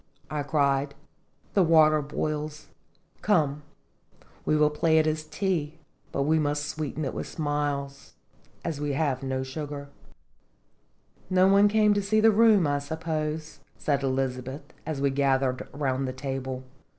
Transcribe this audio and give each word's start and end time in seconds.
I 0.31 0.41
cried; 0.41 0.95
"the 1.53 1.61
water 1.61 2.01
boils; 2.01 2.69
come, 3.21 3.61
we 4.45 4.57
will 4.57 4.71
play 4.71 4.97
it 4.97 5.05
is 5.05 5.23
tea 5.23 5.77
but 6.11 6.23
we 6.23 6.39
must 6.39 6.65
sweeten 6.65 7.05
it 7.05 7.13
with 7.13 7.27
smiles, 7.27 8.13
as 8.65 8.81
we 8.81 8.93
have 8.93 9.21
no 9.21 9.43
sugar."" 9.43 9.89
No 11.39 11.47
one 11.47 11.67
came 11.67 11.93
to 11.93 12.01
see 12.01 12.19
the 12.19 12.31
room, 12.31 12.65
I 12.65 12.79
suppose," 12.79 13.59
said 13.77 14.01
Elizabeth, 14.01 14.63
as 14.87 14.99
we 14.99 15.11
gathered 15.11 15.67
round 15.71 16.07
the 16.07 16.13
table, 16.13 16.61
38 16.61 16.61
0ittjg*& 16.61 16.63
Jttolljs. 16.63 16.79